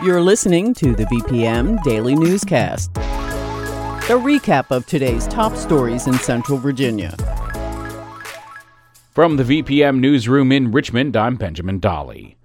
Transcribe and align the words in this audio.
You're 0.00 0.20
listening 0.20 0.74
to 0.74 0.94
the 0.94 1.06
VPM 1.06 1.82
Daily 1.82 2.14
Newscast, 2.14 2.96
a 2.96 4.14
recap 4.14 4.70
of 4.70 4.86
today's 4.86 5.26
top 5.26 5.56
stories 5.56 6.06
in 6.06 6.14
Central 6.20 6.56
Virginia. 6.56 7.16
From 9.10 9.36
the 9.36 9.42
VPM 9.42 9.98
Newsroom 9.98 10.52
in 10.52 10.70
Richmond, 10.70 11.16
I'm 11.16 11.34
Benjamin 11.34 11.80
Dolly. 11.80 12.36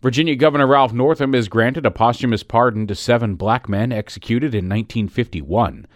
Virginia 0.00 0.34
Governor 0.34 0.66
Ralph 0.66 0.94
Northam 0.94 1.34
has 1.34 1.48
granted 1.48 1.84
a 1.84 1.90
posthumous 1.90 2.42
pardon 2.42 2.86
to 2.86 2.94
seven 2.94 3.34
black 3.34 3.68
men 3.68 3.92
executed 3.92 4.54
in 4.54 4.64
1951. 4.64 5.86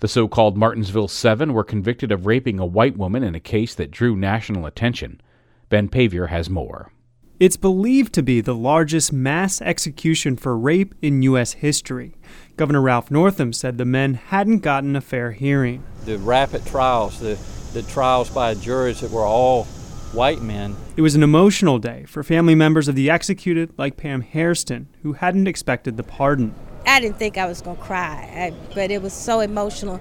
The 0.00 0.08
so 0.08 0.28
called 0.28 0.58
Martinsville 0.58 1.08
Seven 1.08 1.54
were 1.54 1.64
convicted 1.64 2.12
of 2.12 2.26
raping 2.26 2.58
a 2.58 2.66
white 2.66 2.98
woman 2.98 3.22
in 3.22 3.34
a 3.34 3.40
case 3.40 3.74
that 3.76 3.90
drew 3.90 4.14
national 4.14 4.66
attention. 4.66 5.22
Ben 5.70 5.88
Paviour 5.88 6.26
has 6.26 6.50
more. 6.50 6.92
It's 7.40 7.56
believed 7.56 8.12
to 8.12 8.22
be 8.22 8.40
the 8.40 8.54
largest 8.54 9.12
mass 9.12 9.60
execution 9.60 10.36
for 10.36 10.56
rape 10.56 10.94
in 11.02 11.20
U.S. 11.22 11.54
history. 11.54 12.14
Governor 12.56 12.80
Ralph 12.80 13.10
Northam 13.10 13.52
said 13.52 13.76
the 13.76 13.84
men 13.84 14.14
hadn't 14.14 14.60
gotten 14.60 14.94
a 14.94 15.00
fair 15.00 15.32
hearing. 15.32 15.82
The 16.04 16.16
rapid 16.18 16.64
trials, 16.64 17.18
the, 17.18 17.36
the 17.72 17.82
trials 17.82 18.30
by 18.30 18.54
juries 18.54 19.00
that 19.00 19.10
were 19.10 19.26
all 19.26 19.64
white 20.14 20.42
men. 20.42 20.76
It 20.96 21.02
was 21.02 21.16
an 21.16 21.24
emotional 21.24 21.80
day 21.80 22.04
for 22.04 22.22
family 22.22 22.54
members 22.54 22.86
of 22.86 22.94
the 22.94 23.10
executed, 23.10 23.72
like 23.76 23.96
Pam 23.96 24.20
Hairston, 24.20 24.86
who 25.02 25.14
hadn't 25.14 25.48
expected 25.48 25.96
the 25.96 26.04
pardon. 26.04 26.54
I 26.86 27.00
didn't 27.00 27.18
think 27.18 27.36
I 27.36 27.46
was 27.46 27.62
going 27.62 27.78
to 27.78 27.82
cry, 27.82 28.30
I, 28.32 28.74
but 28.76 28.92
it 28.92 29.02
was 29.02 29.12
so 29.12 29.40
emotional. 29.40 30.00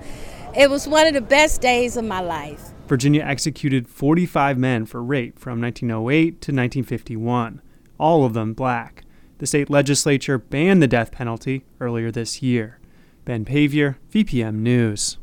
It 0.55 0.69
was 0.69 0.88
one 0.88 1.08
of 1.08 1.15
the 1.15 1.21
best 1.21 1.61
days 1.61 1.97
of 1.97 2.05
my 2.05 2.19
life. 2.19 2.72
Virginia 2.88 3.23
executed 3.23 3.88
45 3.88 4.58
men 4.58 4.86
for 4.86 5.02
rape 5.02 5.39
from 5.39 5.62
1908 5.62 6.42
to 6.42 6.52
1951, 6.52 7.62
all 7.98 8.26
of 8.26 8.34
them 8.34 8.53
black. 8.53 9.06
The 9.38 9.48
state 9.48 9.70
legislature 9.70 10.38
banned 10.38 10.81
the 10.81 10.88
death 10.88 11.11
penalty 11.11 11.66
earlier 11.80 12.11
this 12.11 12.42
year. 12.42 12.80
Ben 13.26 13.45
Paviour, 13.45 13.98
VPM 14.11 14.56
News. 14.56 15.17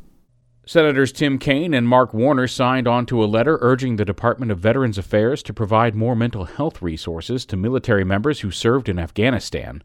Senators 0.67 1.13
Tim 1.13 1.39
Kaine 1.39 1.75
and 1.75 1.89
Mark 1.89 2.15
Warner 2.15 2.47
signed 2.47 2.87
onto 2.87 3.23
a 3.23 3.27
letter 3.27 3.59
urging 3.61 3.97
the 3.97 4.05
Department 4.05 4.53
of 4.53 4.59
Veterans 4.59 4.99
Affairs 4.99 5.43
to 5.43 5.53
provide 5.53 5.95
more 5.95 6.15
mental 6.15 6.45
health 6.45 6.81
resources 6.81 7.45
to 7.47 7.57
military 7.57 8.05
members 8.05 8.41
who 8.41 8.51
served 8.51 8.89
in 8.89 8.99
Afghanistan. 8.99 9.83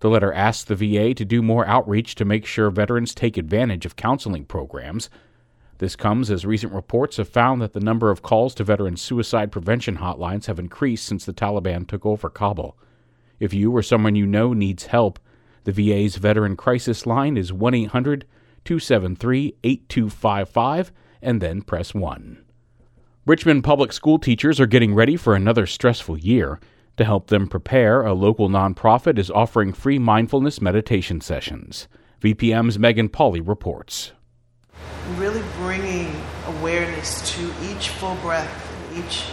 The 0.00 0.10
letter 0.10 0.32
asks 0.32 0.64
the 0.64 0.74
VA 0.74 1.14
to 1.14 1.24
do 1.24 1.42
more 1.42 1.66
outreach 1.66 2.14
to 2.16 2.24
make 2.24 2.44
sure 2.44 2.70
veterans 2.70 3.14
take 3.14 3.36
advantage 3.36 3.86
of 3.86 3.96
counseling 3.96 4.44
programs. 4.44 5.08
This 5.78 5.94
comes 5.94 6.30
as 6.30 6.46
recent 6.46 6.72
reports 6.72 7.18
have 7.18 7.28
found 7.28 7.60
that 7.60 7.74
the 7.74 7.80
number 7.80 8.10
of 8.10 8.22
calls 8.22 8.54
to 8.54 8.64
veterans 8.64 9.02
suicide 9.02 9.52
prevention 9.52 9.98
hotlines 9.98 10.46
have 10.46 10.58
increased 10.58 11.04
since 11.04 11.26
the 11.26 11.34
Taliban 11.34 11.86
took 11.86 12.06
over 12.06 12.30
Kabul. 12.30 12.78
If 13.38 13.52
you 13.52 13.70
or 13.76 13.82
someone 13.82 14.14
you 14.14 14.26
know 14.26 14.54
needs 14.54 14.86
help, 14.86 15.18
the 15.64 15.72
VA's 15.72 16.16
Veteran 16.16 16.56
Crisis 16.56 17.04
Line 17.04 17.36
is 17.36 17.52
1 17.52 17.74
800 17.74 18.24
273 18.64 19.56
8255 19.62 20.92
and 21.20 21.42
then 21.42 21.60
press 21.60 21.94
1. 21.94 22.42
Richmond 23.26 23.64
public 23.64 23.92
school 23.92 24.18
teachers 24.18 24.58
are 24.58 24.66
getting 24.66 24.94
ready 24.94 25.16
for 25.16 25.34
another 25.34 25.66
stressful 25.66 26.18
year. 26.18 26.58
To 26.96 27.04
help 27.04 27.26
them 27.26 27.48
prepare, 27.48 28.00
a 28.00 28.14
local 28.14 28.48
nonprofit 28.48 29.18
is 29.18 29.30
offering 29.30 29.74
free 29.74 29.98
mindfulness 29.98 30.62
meditation 30.62 31.20
sessions. 31.20 31.86
VPM's 32.22 32.78
Megan 32.78 33.10
Pauley 33.10 33.46
reports 33.46 34.12
really 35.14 35.42
awareness 36.58 37.34
to 37.36 37.52
each 37.62 37.90
full 37.90 38.14
breath 38.16 38.72
and 38.90 39.04
each 39.04 39.24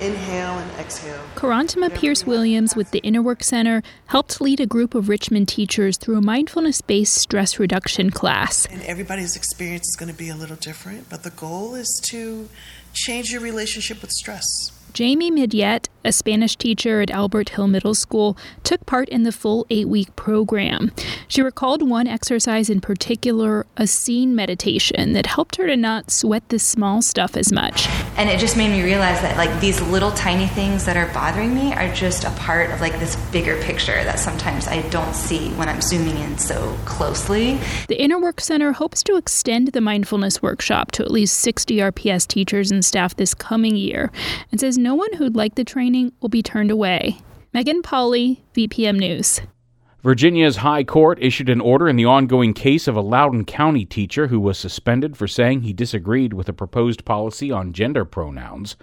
inhale 0.00 0.58
and 0.58 0.70
exhale. 0.80 1.22
Karantama 1.34 1.94
Pierce 1.94 2.24
Williams 2.24 2.74
with 2.74 2.90
the 2.90 3.00
Inner 3.00 3.22
Work 3.22 3.44
Center 3.44 3.82
helped 4.06 4.40
lead 4.40 4.60
a 4.60 4.66
group 4.66 4.94
of 4.94 5.08
Richmond 5.08 5.48
teachers 5.48 5.96
through 5.98 6.16
a 6.16 6.22
mindfulness 6.22 6.80
based 6.80 7.14
stress 7.14 7.58
reduction 7.58 8.10
class. 8.10 8.66
And 8.66 8.82
everybody's 8.82 9.36
experience 9.36 9.88
is 9.88 9.96
going 9.96 10.10
to 10.10 10.16
be 10.16 10.28
a 10.28 10.34
little 10.34 10.56
different, 10.56 11.10
but 11.10 11.22
the 11.22 11.30
goal 11.30 11.74
is 11.74 12.00
to 12.10 12.48
change 12.92 13.30
your 13.30 13.42
relationship 13.42 14.00
with 14.00 14.10
stress. 14.10 14.72
Jamie 14.92 15.30
Midyet, 15.30 15.88
a 16.04 16.12
Spanish 16.12 16.56
teacher 16.56 17.00
at 17.00 17.10
Albert 17.10 17.50
Hill 17.50 17.68
Middle 17.68 17.94
School, 17.94 18.36
took 18.64 18.84
part 18.86 19.08
in 19.08 19.22
the 19.22 19.32
full 19.32 19.66
eight 19.70 19.88
week 19.88 20.14
program. 20.16 20.92
She 21.28 21.42
recalled 21.42 21.88
one 21.88 22.06
exercise 22.06 22.70
in 22.70 22.80
particular, 22.80 23.66
a 23.76 23.86
scene 23.86 24.34
meditation, 24.34 25.12
that 25.12 25.26
helped 25.26 25.56
her 25.56 25.66
to 25.66 25.76
not 25.76 26.10
sweat 26.10 26.48
the 26.48 26.58
small 26.58 27.02
stuff 27.02 27.36
as 27.36 27.52
much. 27.52 27.88
And 28.16 28.28
it 28.28 28.38
just 28.38 28.56
made 28.56 28.70
me 28.70 28.82
realize 28.82 29.20
that, 29.20 29.36
like, 29.36 29.60
these 29.60 29.80
little 29.82 30.10
tiny 30.12 30.46
things 30.46 30.84
that 30.86 30.96
are 30.96 31.12
bothering 31.12 31.54
me 31.54 31.72
are 31.74 31.92
just 31.94 32.24
a 32.24 32.30
part 32.30 32.70
of, 32.70 32.80
like, 32.80 32.98
this 32.98 33.16
bigger 33.30 33.60
picture 33.62 34.02
that 34.04 34.18
sometimes 34.18 34.66
I 34.66 34.82
don't 34.88 35.14
see 35.14 35.50
when 35.50 35.68
I'm 35.68 35.80
zooming 35.80 36.16
in 36.18 36.38
so 36.38 36.76
closely. 36.84 37.58
The 37.88 38.00
Inner 38.00 38.18
Work 38.18 38.40
Center 38.40 38.72
hopes 38.72 39.02
to 39.04 39.16
extend 39.16 39.68
the 39.68 39.80
mindfulness 39.80 40.42
workshop 40.42 40.92
to 40.92 41.02
at 41.02 41.10
least 41.10 41.38
60 41.38 41.76
RPS 41.76 42.26
teachers 42.26 42.70
and 42.70 42.84
staff 42.84 43.16
this 43.16 43.34
coming 43.34 43.76
year 43.76 44.10
and 44.50 44.60
says 44.60 44.78
no 44.82 44.94
one 44.94 45.12
who'd 45.14 45.36
like 45.36 45.54
the 45.54 45.64
training 45.64 46.12
will 46.20 46.28
be 46.28 46.42
turned 46.42 46.70
away. 46.70 47.18
Megan 47.52 47.82
Pauley, 47.82 48.40
VPM 48.54 48.98
News. 48.98 49.40
Virginia's 50.02 50.56
High 50.56 50.84
Court 50.84 51.18
issued 51.20 51.50
an 51.50 51.60
order 51.60 51.86
in 51.86 51.96
the 51.96 52.06
ongoing 52.06 52.54
case 52.54 52.88
of 52.88 52.96
a 52.96 53.02
Loudoun 53.02 53.44
County 53.44 53.84
teacher 53.84 54.28
who 54.28 54.40
was 54.40 54.56
suspended 54.56 55.14
for 55.16 55.28
saying 55.28 55.60
he 55.60 55.74
disagreed 55.74 56.32
with 56.32 56.48
a 56.48 56.54
proposed 56.54 57.04
policy 57.04 57.52
on 57.52 57.74
gender 57.74 58.06
pronouns. 58.06 58.76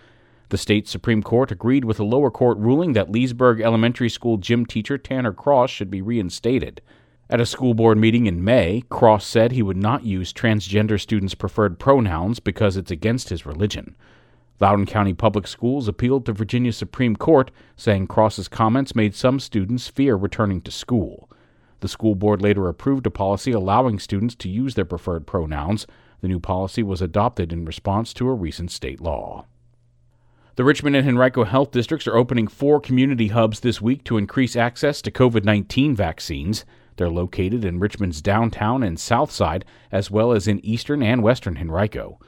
The 0.49 0.57
state 0.57 0.87
Supreme 0.87 1.23
Court 1.23 1.51
agreed 1.51 1.85
with 1.85 1.99
a 1.99 2.05
lower 2.05 2.29
court 2.29 2.57
ruling 2.59 2.93
that 2.93 3.11
Leesburg 3.11 3.61
Elementary 3.61 4.09
School 4.09 4.37
gym 4.37 4.65
teacher 4.65 4.97
Tanner 4.97 5.33
Cross 5.33 5.71
should 5.71 5.89
be 5.89 6.01
reinstated. 6.03 6.81
At 7.29 7.41
a 7.41 7.45
school 7.45 7.73
board 7.73 7.97
meeting 7.97 8.27
in 8.27 8.43
May, 8.43 8.83
Cross 8.89 9.25
said 9.25 9.51
he 9.51 9.63
would 9.63 9.75
not 9.75 10.05
use 10.05 10.31
transgender 10.31 11.01
students' 11.01 11.35
preferred 11.35 11.79
pronouns 11.79 12.39
because 12.39 12.77
it's 12.77 12.91
against 12.91 13.29
his 13.29 13.45
religion. 13.45 13.95
Loudoun 14.59 14.85
County 14.87 15.13
Public 15.13 15.45
Schools 15.45 15.87
appealed 15.87 16.25
to 16.25 16.33
Virginia 16.33 16.73
Supreme 16.73 17.15
Court, 17.15 17.51
saying 17.75 18.07
Cross's 18.07 18.47
comments 18.47 18.95
made 18.95 19.13
some 19.13 19.39
students 19.39 19.87
fear 19.87 20.15
returning 20.15 20.61
to 20.61 20.71
school. 20.71 21.29
The 21.81 21.87
school 21.87 22.15
board 22.15 22.41
later 22.41 22.67
approved 22.67 23.05
a 23.05 23.11
policy 23.11 23.51
allowing 23.51 23.99
students 23.99 24.33
to 24.35 24.49
use 24.49 24.73
their 24.73 24.85
preferred 24.85 25.27
pronouns. 25.27 25.85
The 26.21 26.27
new 26.27 26.39
policy 26.39 26.81
was 26.81 27.03
adopted 27.03 27.53
in 27.53 27.65
response 27.65 28.13
to 28.13 28.27
a 28.27 28.33
recent 28.33 28.71
state 28.71 28.99
law. 28.99 29.45
The 30.55 30.63
Richmond 30.63 30.95
and 30.95 31.07
Henrico 31.07 31.43
Health 31.43 31.69
Districts 31.69 32.07
are 32.07 32.17
opening 32.17 32.47
four 32.47 32.81
community 32.81 33.27
hubs 33.27 33.59
this 33.59 33.79
week 33.79 34.03
to 34.05 34.17
increase 34.17 34.55
access 34.55 35.03
to 35.03 35.11
COVID 35.11 35.43
19 35.43 35.95
vaccines. 35.95 36.65
They're 36.95 37.09
located 37.09 37.63
in 37.63 37.77
Richmond's 37.77 38.23
downtown 38.23 38.81
and 38.81 38.99
south 38.99 39.29
side, 39.31 39.65
as 39.91 40.09
well 40.09 40.31
as 40.31 40.47
in 40.47 40.65
eastern 40.65 41.03
and 41.03 41.21
western 41.21 41.57
Henrico. 41.57 42.19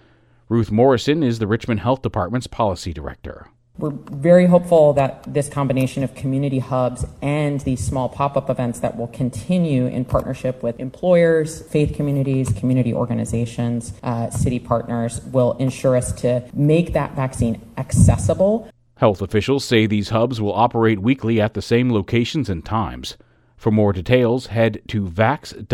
Ruth 0.49 0.71
Morrison 0.71 1.21
is 1.21 1.37
the 1.37 1.45
Richmond 1.45 1.81
Health 1.81 2.01
Department's 2.01 2.47
policy 2.47 2.91
director. 2.91 3.49
We're 3.77 3.91
very 3.91 4.47
hopeful 4.47 4.93
that 4.93 5.23
this 5.31 5.47
combination 5.47 6.03
of 6.03 6.15
community 6.15 6.57
hubs 6.57 7.05
and 7.21 7.61
these 7.61 7.85
small 7.85 8.09
pop 8.09 8.35
up 8.35 8.49
events 8.49 8.79
that 8.79 8.97
will 8.97 9.09
continue 9.09 9.85
in 9.85 10.05
partnership 10.05 10.63
with 10.63 10.79
employers, 10.79 11.61
faith 11.67 11.95
communities, 11.95 12.51
community 12.51 12.95
organizations, 12.95 13.93
uh, 14.01 14.31
city 14.31 14.57
partners 14.57 15.21
will 15.25 15.51
ensure 15.59 15.95
us 15.95 16.11
to 16.13 16.43
make 16.51 16.93
that 16.93 17.15
vaccine 17.15 17.61
accessible. 17.77 18.67
Health 18.95 19.21
officials 19.21 19.63
say 19.63 19.85
these 19.85 20.09
hubs 20.09 20.41
will 20.41 20.53
operate 20.53 20.97
weekly 20.99 21.39
at 21.39 21.53
the 21.53 21.61
same 21.61 21.93
locations 21.93 22.49
and 22.49 22.65
times. 22.65 23.17
For 23.55 23.69
more 23.69 23.93
details, 23.93 24.47
head 24.47 24.81
to 24.87 25.03
vax.rchd.com. 25.05 25.69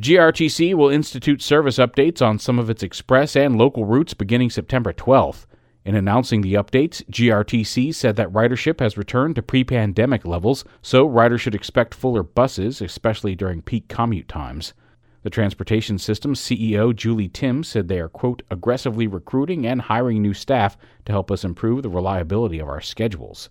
GRTC 0.00 0.74
will 0.74 0.88
institute 0.88 1.40
service 1.40 1.78
updates 1.78 2.20
on 2.20 2.40
some 2.40 2.58
of 2.58 2.68
its 2.68 2.82
express 2.82 3.36
and 3.36 3.56
local 3.56 3.84
routes 3.84 4.12
beginning 4.12 4.50
September 4.50 4.92
12th. 4.92 5.46
In 5.84 5.94
announcing 5.94 6.40
the 6.40 6.54
updates, 6.54 7.04
GRTC 7.10 7.94
said 7.94 8.16
that 8.16 8.32
ridership 8.32 8.80
has 8.80 8.98
returned 8.98 9.36
to 9.36 9.42
pre 9.42 9.62
pandemic 9.62 10.24
levels, 10.26 10.64
so 10.82 11.06
riders 11.06 11.42
should 11.42 11.54
expect 11.54 11.94
fuller 11.94 12.24
buses, 12.24 12.80
especially 12.80 13.36
during 13.36 13.62
peak 13.62 13.86
commute 13.86 14.26
times. 14.26 14.74
The 15.22 15.30
transportation 15.30 15.98
system's 15.98 16.40
CEO, 16.40 16.94
Julie 16.94 17.28
Timm, 17.28 17.62
said 17.62 17.86
they 17.86 18.00
are, 18.00 18.08
quote, 18.08 18.42
aggressively 18.50 19.06
recruiting 19.06 19.64
and 19.64 19.82
hiring 19.82 20.20
new 20.20 20.34
staff 20.34 20.76
to 21.04 21.12
help 21.12 21.30
us 21.30 21.44
improve 21.44 21.84
the 21.84 21.88
reliability 21.88 22.58
of 22.58 22.68
our 22.68 22.80
schedules. 22.80 23.48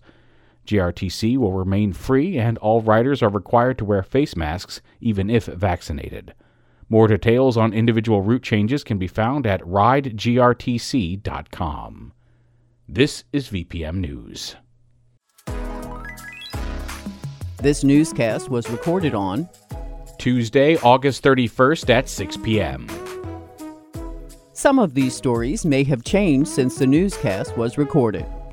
GRTC 0.66 1.36
will 1.36 1.52
remain 1.52 1.92
free, 1.92 2.38
and 2.38 2.58
all 2.58 2.82
riders 2.82 3.22
are 3.22 3.28
required 3.28 3.78
to 3.78 3.84
wear 3.84 4.02
face 4.02 4.34
masks 4.36 4.80
even 5.00 5.30
if 5.30 5.46
vaccinated. 5.46 6.34
More 6.88 7.06
details 7.08 7.56
on 7.56 7.72
individual 7.72 8.22
route 8.22 8.42
changes 8.42 8.84
can 8.84 8.98
be 8.98 9.06
found 9.06 9.46
at 9.46 9.62
ridegrtc.com. 9.62 12.12
This 12.88 13.24
is 13.32 13.48
VPM 13.48 13.96
News. 13.96 14.56
This 17.58 17.82
newscast 17.82 18.50
was 18.50 18.68
recorded 18.68 19.14
on 19.14 19.48
Tuesday, 20.18 20.76
August 20.78 21.24
31st 21.24 21.90
at 21.90 22.08
6 22.08 22.36
p.m. 22.38 22.86
Some 24.52 24.78
of 24.78 24.94
these 24.94 25.16
stories 25.16 25.64
may 25.64 25.82
have 25.84 26.04
changed 26.04 26.50
since 26.50 26.76
the 26.76 26.86
newscast 26.86 27.56
was 27.56 27.78
recorded. 27.78 28.26